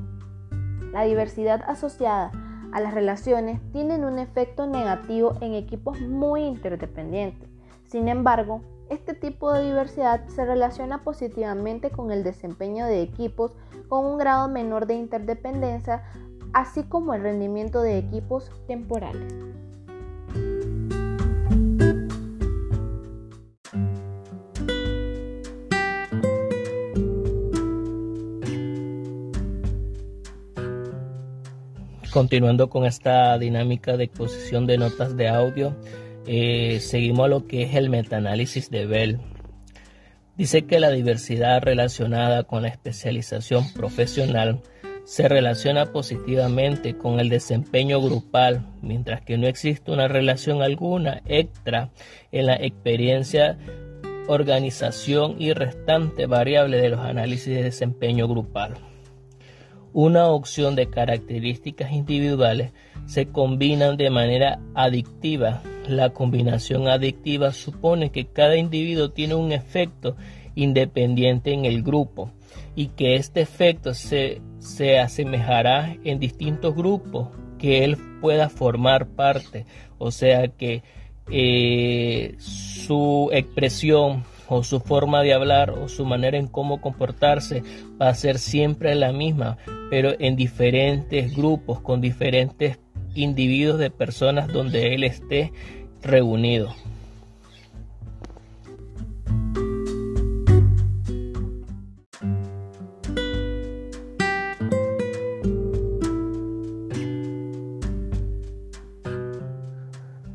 La 0.92 1.04
diversidad 1.04 1.64
asociada 1.68 2.32
a 2.72 2.82
las 2.82 2.94
relaciones 2.94 3.62
tienen 3.72 4.04
un 4.04 4.20
efecto 4.20 4.68
negativo 4.68 5.34
en 5.42 5.54
equipos 5.56 6.02
muy 6.02 6.44
interdependientes. 6.44 7.50
Sin 7.88 8.10
embargo, 8.10 8.62
este 8.90 9.14
tipo 9.14 9.52
de 9.52 9.64
diversidad 9.64 10.28
se 10.28 10.46
relaciona 10.46 11.04
positivamente 11.04 11.90
con 11.90 12.12
el 12.12 12.24
desempeño 12.24 12.86
de 12.86 13.02
equipos 13.02 13.56
con 13.88 14.06
un 14.06 14.18
grado 14.18 14.48
menor 14.48 14.86
de 14.86 14.96
interdependencia, 14.96 16.04
así 16.54 16.84
como 16.84 17.14
el 17.14 17.22
rendimiento 17.22 17.82
de 17.82 17.98
equipos 17.98 18.52
temporales. 18.68 19.34
Continuando 32.12 32.70
con 32.70 32.86
esta 32.86 33.38
dinámica 33.38 33.98
de 33.98 34.06
exposición 34.06 34.66
de 34.66 34.78
notas 34.78 35.18
de 35.18 35.28
audio, 35.28 35.76
eh, 36.28 36.80
seguimos 36.82 37.26
a 37.26 37.30
lo 37.30 37.48
que 37.48 37.64
es 37.64 37.76
el 37.76 37.90
metaanálisis 37.90 38.70
de 38.70 38.86
Bell. 38.86 39.20
Dice 40.38 40.66
que 40.66 40.80
la 40.80 40.92
diversidad 40.92 41.62
relacionada 41.62 42.44
con 42.44 42.64
la 42.64 42.68
especialización 42.68 43.72
profesional 43.74 44.62
se 45.06 45.30
relaciona 45.30 45.94
positivamente 45.94 46.98
con 46.98 47.20
el 47.20 47.30
desempeño 47.30 48.02
grupal, 48.02 48.66
mientras 48.82 49.22
que 49.22 49.38
no 49.38 49.48
existe 49.48 49.92
una 49.92 50.08
relación 50.08 50.62
alguna 50.62 51.22
extra 51.26 51.92
en 52.32 52.48
la 52.48 52.56
experiencia, 52.56 53.58
organización 54.28 55.36
y 55.40 55.54
restante 55.54 56.26
variable 56.26 56.78
de 56.78 56.90
los 56.90 57.00
análisis 57.00 57.56
de 57.56 57.64
desempeño 57.64 58.28
grupal. 58.28 58.74
Una 59.98 60.28
opción 60.28 60.76
de 60.76 60.90
características 60.90 61.94
individuales 61.94 62.74
se 63.06 63.28
combinan 63.28 63.96
de 63.96 64.10
manera 64.10 64.60
adictiva 64.74 65.62
la 65.88 66.10
combinación 66.10 66.90
adictiva 66.90 67.54
supone 67.54 68.12
que 68.12 68.26
cada 68.26 68.58
individuo 68.58 69.12
tiene 69.12 69.36
un 69.36 69.54
efecto 69.54 70.18
independiente 70.54 71.54
en 71.54 71.64
el 71.64 71.82
grupo 71.82 72.30
y 72.76 72.88
que 72.88 73.16
este 73.16 73.40
efecto 73.40 73.94
se, 73.94 74.42
asemejará 75.00 75.96
en 76.04 76.20
distintos 76.20 76.76
grupos 76.76 77.30
que 77.58 77.86
él 77.86 77.96
pueda 78.20 78.50
formar 78.50 79.08
parte. 79.08 79.66
O 79.98 80.12
sea 80.12 80.50
que 80.50 80.84
eh, 81.32 82.36
su 82.38 83.30
expresión 83.32 84.26
o 84.48 84.64
su 84.64 84.80
forma 84.80 85.22
de 85.22 85.34
hablar 85.34 85.72
o 85.72 85.88
su 85.88 86.06
manera 86.06 86.38
en 86.38 86.48
cómo 86.48 86.82
comportarse 86.82 87.64
va 88.02 88.10
a 88.10 88.16
ser 88.16 88.40
siempre 88.40 88.96
la 88.96 89.12
misma, 89.12 89.58
pero 89.90 90.14
en 90.20 90.36
diferentes 90.36 91.36
grupos, 91.36 91.82
con 91.82 92.02
diferentes 92.02 92.80
individuos 93.14 93.80
de 93.80 93.92
personas 93.92 94.48
donde 94.52 94.94
él 94.94 95.04
esté 95.04 95.52
reunido. 96.02 96.74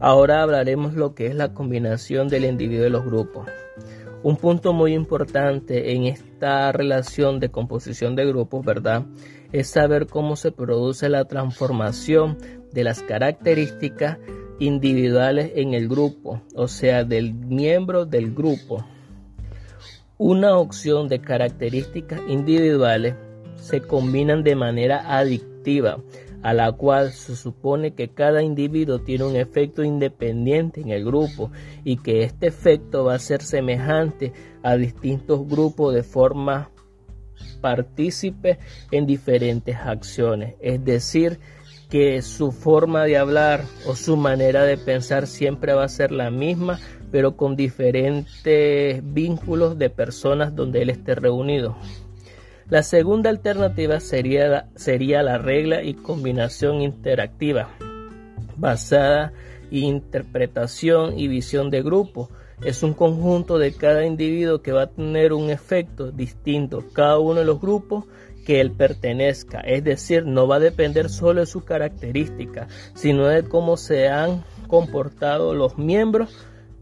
Ahora 0.03 0.43
hablaremos 0.43 0.95
lo 0.95 1.15
que 1.15 1.27
es 1.27 1.35
la 1.35 1.53
combinación 1.53 2.29
del 2.29 2.47
individuo 2.47 2.85
de 2.85 2.91
los 2.91 3.05
grupos. 3.05 3.47
Un 4.23 4.37
punto 4.37 4.75
muy 4.75 4.93
importante 4.93 5.93
en 5.93 6.05
esta 6.05 6.73
relación 6.73 7.41
de 7.41 7.51
composición 7.51 8.17
de 8.17 8.27
grupos, 8.27 8.65
¿verdad? 8.65 9.07
Es 9.51 9.71
saber 9.71 10.07
cómo 10.07 10.37
se 10.37 10.53
produce 10.53 11.09
la 11.09 11.25
transformación 11.25 12.37
de 12.71 12.85
las 12.85 13.03
características 13.03 14.19
individuales 14.59 15.53
en 15.55 15.73
el 15.73 15.89
grupo, 15.89 16.43
o 16.55 16.69
sea, 16.69 17.05
del 17.05 17.33
miembro 17.33 18.05
del 18.05 18.35
grupo. 18.35 18.85
Una 20.19 20.59
opción 20.59 21.09
de 21.09 21.23
características 21.23 22.21
individuales 22.29 23.15
se 23.57 23.81
combinan 23.81 24.43
de 24.43 24.55
manera 24.55 25.17
adictiva, 25.17 25.99
a 26.43 26.55
la 26.55 26.73
cual 26.73 27.13
se 27.13 27.37
supone 27.37 27.93
que 27.93 28.09
cada 28.09 28.43
individuo 28.43 29.01
tiene 29.01 29.25
un 29.25 29.37
efecto 29.37 29.83
independiente 29.83 30.81
en 30.81 30.91
el 30.91 31.05
grupo 31.05 31.51
y 31.85 31.97
que 31.99 32.23
este 32.23 32.47
efecto 32.47 33.05
va 33.05 33.15
a 33.15 33.19
ser 33.19 33.43
semejante 33.43 34.33
a 34.63 34.77
distintos 34.77 35.47
grupos 35.47 35.95
de 35.95 36.03
forma 36.03 36.71
partícipe 37.61 38.59
en 38.91 39.07
diferentes 39.07 39.77
acciones. 39.77 40.55
Es 40.61 40.85
decir, 40.85 41.39
que 41.91 42.23
su 42.23 42.53
forma 42.53 43.05
de 43.05 43.19
hablar 43.19 43.65
o 43.87 43.97
su 43.97 44.17
manera 44.17 44.65
de 44.65 44.79
pensar 44.79 45.27
siempre 45.27 45.75
va 45.75 45.85
a 45.85 45.89
ser 45.89 46.13
la 46.13 46.31
misma, 46.31 46.79
pero 47.11 47.37
con 47.37 47.57
diferentes 47.57 49.03
vínculos 49.13 49.77
de 49.77 49.91
personas 49.91 50.55
donde 50.55 50.83
él 50.83 50.91
esté 50.91 51.17
reunido. 51.17 51.77
La 52.71 52.85
segunda 52.85 53.31
alternativa 53.31 53.99
sería, 53.99 54.69
sería 54.77 55.25
la 55.25 55.39
regla 55.39 55.83
y 55.83 55.95
combinación 55.95 56.83
interactiva, 56.83 57.69
basada 58.57 59.33
en 59.73 59.85
interpretación 59.85 61.19
y 61.19 61.27
visión 61.27 61.71
de 61.71 61.83
grupo, 61.83 62.31
es 62.63 62.85
un 62.85 62.95
conjunto 62.95 63.59
de 63.59 63.73
cada 63.73 64.07
individuo 64.07 64.63
que 64.63 64.71
va 64.71 64.83
a 64.83 64.91
tener 64.91 65.33
un 65.33 65.51
efecto 65.51 66.13
distinto 66.13 66.85
cada 66.93 67.19
uno 67.19 67.41
de 67.41 67.47
los 67.47 67.61
grupos 67.61 68.05
que 68.47 68.61
él 68.61 68.71
pertenezca. 68.71 69.61
Es 69.61 69.83
decir, 69.83 70.25
no 70.27 70.47
va 70.47 70.57
a 70.57 70.61
depender 70.61 71.09
solo 71.09 71.41
de 71.41 71.47
su 71.47 71.65
característica, 71.65 72.69
sino 72.95 73.27
de 73.27 73.43
cómo 73.45 73.79
se 73.79 74.09
han 74.09 74.45
comportado 74.69 75.55
los 75.55 75.77
miembros 75.77 76.31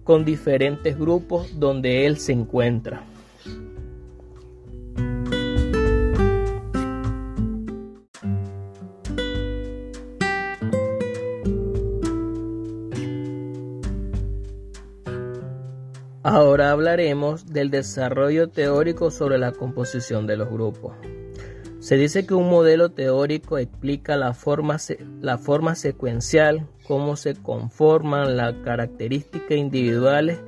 con 0.05 0.27
diferentes 0.27 0.99
grupos 0.99 1.59
donde 1.59 2.05
él 2.07 2.19
se 2.19 2.33
encuentra. 2.33 3.05
Ahora 16.31 16.73
hablaremos 16.73 17.55
del 17.55 17.71
desarrollo 17.71 18.51
teórico 18.51 19.11
sobre 19.11 19.39
la 19.39 19.53
composición 19.53 20.27
de 20.27 20.37
los 20.37 20.51
grupos. 20.51 20.95
Se 21.81 21.97
dice 21.97 22.27
que 22.27 22.35
un 22.35 22.51
modelo 22.51 22.91
teórico 22.91 23.57
explica 23.57 24.15
la 24.15 24.35
forma, 24.35 24.79
secuencial, 24.79 26.67
cómo 26.87 27.17
se 27.17 27.35
conforman 27.35 28.37
las 28.37 28.53
características 28.63 29.53
individuales 29.53 30.39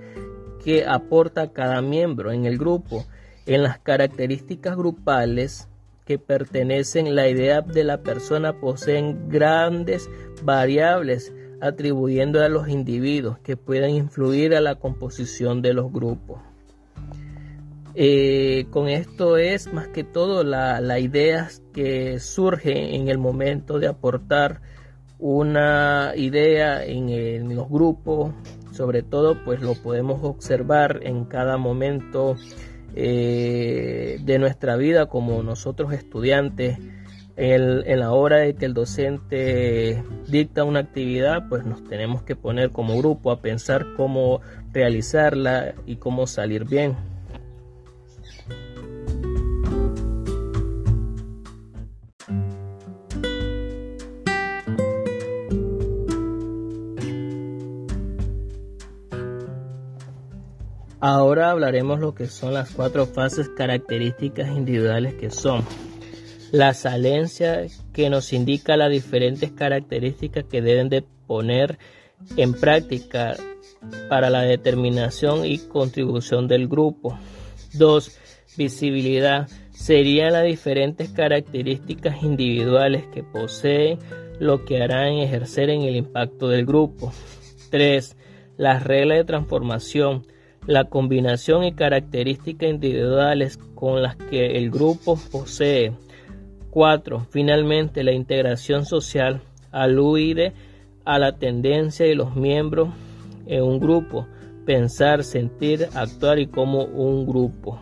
que 0.63 0.85
aporta 0.85 1.51
cada 1.55 1.81
miembro 1.81 2.31
en 2.31 2.45
el 2.45 2.59
grupo. 2.59 3.07
En 3.47 3.63
las 3.63 3.79
características 3.79 4.77
grupales 4.77 5.67
que 6.05 6.19
pertenecen, 6.19 7.15
la 7.15 7.27
idea 7.27 7.63
de 7.63 7.85
la 7.85 8.03
persona 8.03 8.61
poseen 8.61 9.31
grandes 9.31 10.11
variables 10.43 11.33
atribuyendo 11.61 12.43
a 12.43 12.49
los 12.49 12.69
individuos 12.69 13.39
que 13.39 13.57
puedan 13.57 13.91
influir 13.91 14.55
a 14.55 14.61
la 14.61 14.77
composición 14.77 15.63
de 15.63 15.75
los 15.75 15.93
grupos. 15.93 16.41
Eh, 17.95 18.67
con 18.71 18.89
esto 18.89 19.37
es 19.37 19.73
más 19.73 19.89
que 19.89 20.05
todo 20.05 20.45
la, 20.45 20.81
la, 20.81 21.01
idea 21.01 21.49
que 21.73 22.21
surge 22.21 22.95
en 22.95 23.09
el 23.09 23.19
momento 23.19 23.81
de 23.81 23.89
aportar 23.89 24.61
una 25.21 26.13
idea 26.17 26.85
en, 26.85 27.55
los 27.55 27.69
grupos, 27.69 28.33
sobre 28.73 29.03
todo 29.03 29.45
pues 29.45 29.61
lo 29.61 29.75
podemos 29.75 30.21
observar 30.23 31.01
en 31.03 31.25
cada 31.25 31.59
momento 31.59 32.37
eh, 32.95 34.19
de 34.23 34.39
nuestra 34.39 34.77
vida 34.77 35.07
como 35.07 35.43
nosotros 35.43 35.93
estudiantes 35.93 36.79
en, 37.37 37.99
la 37.99 38.13
hora 38.13 38.39
de 38.39 38.55
que 38.55 38.67
el 38.67 38.75
docente 38.75 40.03
dicta 40.27 40.65
una 40.65 40.81
actividad, 40.81 41.49
pues 41.49 41.65
nos 41.65 41.83
tenemos 41.85 42.23
que 42.23 42.37
poner 42.37 42.71
como 42.71 42.99
grupo 42.99 43.31
a 43.31 43.41
pensar 43.41 43.87
cómo 43.97 44.41
realizarla 44.73 45.75
y 45.87 45.97
cómo 45.97 46.27
salir 46.27 46.65
bien. 46.65 46.97
Ahora 61.03 61.51
hablaremos 61.51 61.99
lo 61.99 62.15
que 62.15 62.27
son 62.27 62.53
las 62.53 62.73
cuatro 62.73 63.07
fases 63.07 63.49
características 63.49 64.51
individuales 64.51 65.15
que 65.15 65.31
son 65.31 65.65
la 66.53 66.75
salencia 66.75 67.67
que 67.93 68.11
nos 68.11 68.33
indica 68.33 68.77
las 68.77 68.91
diferentes 68.91 69.53
características 69.53 70.45
que 70.45 70.63
deben 70.63 70.89
de 70.89 71.05
poner 71.27 71.79
en 72.37 72.55
práctica 72.55 73.37
para 74.09 74.31
la 74.31 74.43
determinación 74.43 75.47
y 75.47 75.59
contribución 75.59 76.49
del 76.49 76.69
grupo. 76.69 77.19
2. 77.75 78.19
Visibilidad 78.57 79.49
serían 79.71 80.33
las 80.33 80.45
diferentes 80.45 81.11
características 81.11 82.23
individuales 82.23 83.05
que 83.15 83.23
poseen 83.23 83.99
lo 84.39 84.65
que 84.65 84.83
harán 84.83 85.15
ejercer 85.15 85.71
en 85.71 85.83
el 85.83 85.97
impacto 85.97 86.49
del 86.49 86.67
grupo. 86.67 87.13
3. 87.71 88.17
Las 88.57 88.83
reglas 88.83 89.19
de 89.19 89.25
transformación, 89.25 90.27
la 90.67 90.85
combinación 90.85 91.65
y 91.65 91.73
características 91.73 92.69
individuales 92.69 93.59
con 93.75 94.03
las 94.03 94.17
que 94.17 94.59
el 94.59 94.71
grupo 94.71 95.19
posee 95.31 95.93
4. 96.71 97.27
Finalmente, 97.31 98.05
la 98.05 98.13
integración 98.13 98.87
social 98.87 99.41
alude 99.73 100.53
a 101.05 101.19
la 101.19 101.37
tendencia 101.39 102.07
de 102.07 102.15
los 102.15 102.37
miembros 102.37 102.91
en 103.47 103.63
un 103.63 103.81
grupo, 103.81 104.27
pensar, 104.65 105.25
sentir, 105.25 105.89
actuar 105.95 106.39
y 106.39 106.47
como 106.47 106.85
un 106.85 107.27
grupo. 107.27 107.81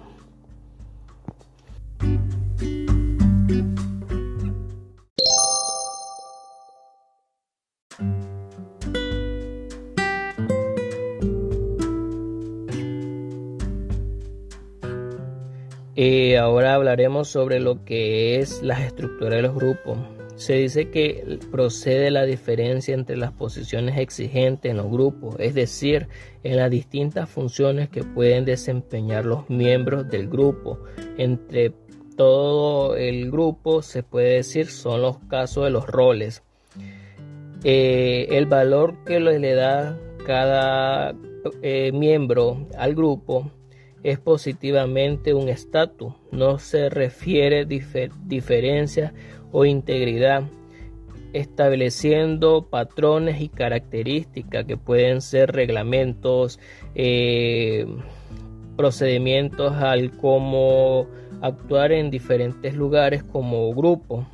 Eh, 16.01 16.39
ahora 16.39 16.75
hablaremos 16.75 17.27
sobre 17.27 17.59
lo 17.59 17.85
que 17.85 18.39
es 18.39 18.63
la 18.63 18.81
estructura 18.87 19.35
de 19.35 19.43
los 19.43 19.53
grupos. 19.53 19.99
Se 20.37 20.53
dice 20.53 20.91
que 20.91 21.41
procede 21.51 22.13
la 22.13 22.23
diferencia 22.23 22.95
entre 22.95 23.17
las 23.17 23.33
posiciones 23.33 23.99
exigentes 23.99 24.71
en 24.71 24.77
los 24.77 24.89
grupos, 24.89 25.35
es 25.41 25.55
decir, 25.55 26.07
en 26.45 26.59
las 26.59 26.71
distintas 26.71 27.29
funciones 27.29 27.89
que 27.89 28.05
pueden 28.05 28.45
desempeñar 28.45 29.25
los 29.25 29.51
miembros 29.51 30.09
del 30.09 30.29
grupo. 30.29 30.79
Entre 31.17 31.73
todo 32.17 32.95
el 32.95 33.33
grupo 33.33 33.83
se 33.83 34.05
puede 34.05 34.35
decir 34.35 34.69
son 34.69 35.03
los 35.03 35.19
casos 35.29 35.65
de 35.65 35.71
los 35.71 35.89
roles. 35.89 36.45
Eh, 37.65 38.29
el 38.31 38.47
valor 38.47 39.03
que 39.05 39.19
le 39.19 39.53
da 39.53 39.99
cada 40.25 41.17
eh, 41.61 41.91
miembro 41.91 42.69
al 42.77 42.95
grupo 42.95 43.51
es 44.03 44.19
positivamente 44.19 45.35
un 45.35 45.49
estatus, 45.49 46.15
no 46.31 46.59
se 46.59 46.89
refiere 46.89 47.67
diferencia 47.67 49.13
o 49.53 49.65
integridad, 49.65 50.45
estableciendo 51.33 52.67
patrones 52.71 53.41
y 53.41 53.49
características 53.49 54.65
que 54.65 54.77
pueden 54.77 55.21
ser 55.21 55.53
reglamentos, 55.53 56.59
eh, 56.95 57.87
procedimientos 58.77 59.73
al 59.73 60.17
cómo 60.17 61.07
actuar 61.43 61.93
en 61.93 62.11
diferentes 62.11 62.75
lugares 62.75 63.23
como 63.23 63.73
grupo. 63.75 64.27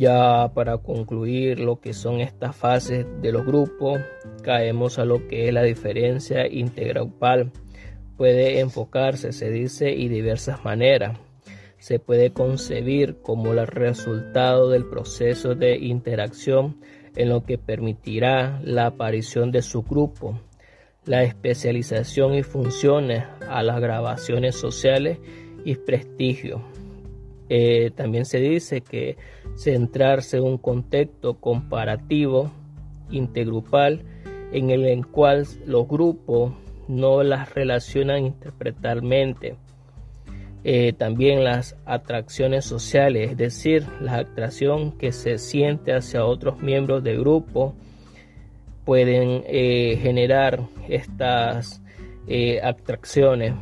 Ya 0.00 0.50
para 0.54 0.78
concluir 0.78 1.60
lo 1.60 1.78
que 1.78 1.92
son 1.92 2.22
estas 2.22 2.56
fases 2.56 3.04
de 3.20 3.32
los 3.32 3.44
grupos, 3.44 4.00
caemos 4.42 4.98
a 4.98 5.04
lo 5.04 5.28
que 5.28 5.46
es 5.46 5.52
la 5.52 5.62
diferencia 5.62 6.46
intergrupal. 6.48 7.52
Puede 8.16 8.60
enfocarse, 8.60 9.34
se 9.34 9.50
dice, 9.50 9.90
y 9.90 10.08
diversas 10.08 10.64
maneras. 10.64 11.18
Se 11.76 11.98
puede 11.98 12.32
concebir 12.32 13.18
como 13.20 13.52
el 13.52 13.66
resultado 13.66 14.70
del 14.70 14.86
proceso 14.86 15.54
de 15.54 15.76
interacción 15.76 16.80
en 17.14 17.28
lo 17.28 17.44
que 17.44 17.58
permitirá 17.58 18.58
la 18.64 18.86
aparición 18.86 19.52
de 19.52 19.60
su 19.60 19.82
grupo, 19.82 20.40
la 21.04 21.24
especialización 21.24 22.36
y 22.36 22.42
funciones 22.42 23.24
a 23.46 23.62
las 23.62 23.78
grabaciones 23.82 24.56
sociales 24.56 25.18
y 25.62 25.74
prestigio. 25.74 26.62
Eh, 27.52 27.90
también 27.96 28.26
se 28.26 28.38
dice 28.38 28.80
que 28.80 29.16
centrarse 29.56 30.36
en 30.36 30.44
un 30.44 30.56
contexto 30.56 31.40
comparativo 31.40 32.52
intergrupal 33.10 34.04
en 34.52 34.70
el 34.70 35.04
cual 35.08 35.48
los 35.66 35.88
grupos 35.88 36.52
no 36.86 37.24
las 37.24 37.52
relacionan 37.52 38.24
interpretalmente. 38.24 39.56
Eh, 40.62 40.92
también 40.92 41.42
las 41.42 41.74
atracciones 41.86 42.64
sociales, 42.66 43.32
es 43.32 43.36
decir, 43.36 43.84
la 44.00 44.18
atracción 44.18 44.92
que 44.92 45.10
se 45.10 45.36
siente 45.38 45.92
hacia 45.92 46.24
otros 46.24 46.62
miembros 46.62 47.02
del 47.02 47.18
grupo, 47.18 47.74
pueden 48.84 49.42
eh, 49.46 49.98
generar 50.00 50.60
estas 50.88 51.82
atracciones. 52.62 53.54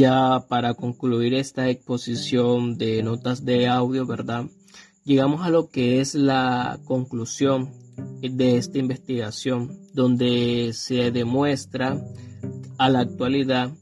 Ya 0.00 0.46
para 0.48 0.72
concluir 0.72 1.34
esta 1.34 1.68
exposición 1.68 2.78
de 2.78 3.02
notas 3.02 3.44
de 3.44 3.68
audio, 3.68 4.06
¿verdad? 4.06 4.46
Llegamos 5.04 5.44
a 5.44 5.50
lo 5.50 5.68
que 5.68 6.00
es 6.00 6.14
la 6.14 6.80
conclusión 6.86 7.68
de 8.22 8.56
esta 8.56 8.78
investigación, 8.78 9.78
donde 9.92 10.70
se 10.72 11.10
demuestra 11.10 12.02
a 12.78 12.88
la 12.88 13.00
actualidad 13.00 13.72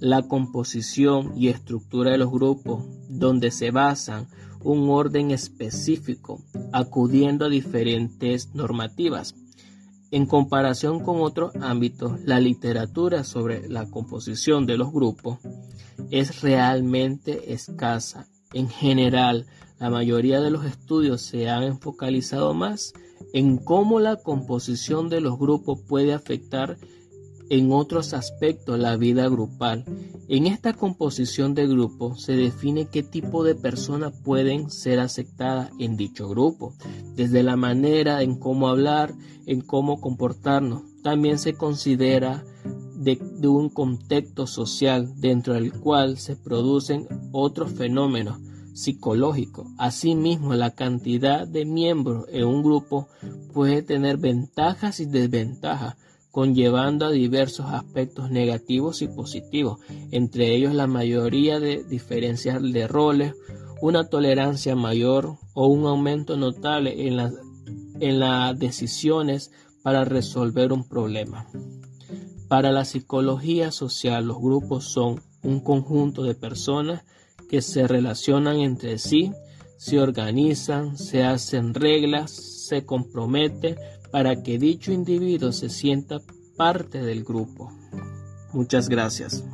la 0.00 0.22
composición 0.22 1.34
y 1.36 1.46
estructura 1.46 2.10
de 2.10 2.18
los 2.18 2.32
grupos, 2.32 2.84
donde 3.08 3.52
se 3.52 3.70
basan 3.70 4.26
un 4.64 4.90
orden 4.90 5.30
específico, 5.30 6.42
acudiendo 6.72 7.44
a 7.44 7.50
diferentes 7.50 8.52
normativas. 8.52 9.36
En 10.10 10.26
comparación 10.26 11.00
con 11.00 11.20
otros 11.20 11.52
ámbitos, 11.60 12.18
la 12.24 12.40
literatura 12.40 13.22
sobre 13.22 13.68
la 13.68 13.88
composición 13.88 14.66
de 14.66 14.78
los 14.78 14.90
grupos 14.90 15.38
es 16.10 16.40
realmente 16.42 17.52
escasa. 17.52 18.26
En 18.52 18.68
general, 18.68 19.46
la 19.78 19.90
mayoría 19.90 20.40
de 20.40 20.50
los 20.50 20.64
estudios 20.64 21.22
se 21.22 21.48
han 21.48 21.78
focalizado 21.80 22.54
más 22.54 22.94
en 23.32 23.58
cómo 23.58 24.00
la 24.00 24.16
composición 24.16 25.08
de 25.08 25.20
los 25.20 25.38
grupos 25.38 25.80
puede 25.86 26.14
afectar 26.14 26.78
en 27.50 27.72
otros 27.72 28.12
aspectos 28.12 28.78
la 28.78 28.96
vida 28.96 29.28
grupal. 29.28 29.84
En 30.28 30.46
esta 30.46 30.74
composición 30.74 31.54
de 31.54 31.66
grupo 31.66 32.16
se 32.16 32.32
define 32.32 32.86
qué 32.86 33.02
tipo 33.02 33.44
de 33.44 33.54
personas 33.54 34.12
pueden 34.22 34.70
ser 34.70 35.00
aceptadas 35.00 35.70
en 35.78 35.96
dicho 35.96 36.28
grupo, 36.28 36.74
desde 37.14 37.42
la 37.42 37.56
manera 37.56 38.22
en 38.22 38.38
cómo 38.38 38.68
hablar, 38.68 39.14
en 39.46 39.62
cómo 39.62 40.00
comportarnos. 40.00 40.82
También 41.02 41.38
se 41.38 41.54
considera 41.54 42.44
de, 42.98 43.48
un 43.48 43.68
contexto 43.68 44.46
social 44.46 45.20
dentro 45.20 45.54
del 45.54 45.72
cual 45.72 46.18
se 46.18 46.36
producen 46.36 47.06
otros 47.32 47.72
fenómenos 47.72 48.38
psicológicos. 48.74 49.66
Asimismo, 49.78 50.54
la 50.54 50.72
cantidad 50.72 51.46
de 51.46 51.64
miembros 51.64 52.26
en 52.30 52.44
un 52.44 52.62
grupo 52.62 53.08
puede 53.52 53.82
tener 53.82 54.18
ventajas 54.18 55.00
y 55.00 55.06
desventajas 55.06 55.96
conllevando 56.30 57.06
a 57.06 57.10
diversos 57.10 57.66
aspectos 57.66 58.30
negativos 58.30 59.02
y 59.02 59.08
positivos, 59.08 59.78
entre 60.10 60.54
ellos 60.54 60.74
la 60.74 60.86
mayoría 60.86 61.58
de 61.58 61.82
diferencias 61.82 62.62
de 62.62 62.86
roles, 62.86 63.34
una 63.80 64.08
tolerancia 64.08 64.76
mayor 64.76 65.38
o 65.54 65.66
un 65.66 65.86
aumento 65.86 66.36
notable 66.36 67.08
en, 67.08 67.16
las, 67.16 67.32
en 68.00 68.20
las 68.20 68.58
decisiones 68.58 69.50
para 69.82 70.04
resolver 70.04 70.72
un 70.72 70.86
problema. 70.86 71.46
Para 72.48 72.72
la 72.72 72.84
psicología 72.84 73.70
social, 73.70 74.26
los 74.26 74.38
grupos 74.38 74.84
son 74.84 75.22
un 75.42 75.60
conjunto 75.60 76.22
de 76.22 76.34
personas 76.34 77.04
que 77.48 77.62
se 77.62 77.86
relacionan 77.86 78.56
entre 78.56 78.98
sí, 78.98 79.32
se 79.76 80.00
organizan, 80.00 80.98
se 80.98 81.24
hacen 81.24 81.74
reglas, 81.74 82.30
se 82.30 82.84
comprometen 82.84 83.76
para 84.10 84.42
que 84.42 84.58
dicho 84.58 84.92
individuo 84.92 85.52
se 85.52 85.68
sienta 85.68 86.20
parte 86.56 87.02
del 87.02 87.22
grupo. 87.22 87.70
Muchas 88.52 88.88
gracias. 88.88 89.44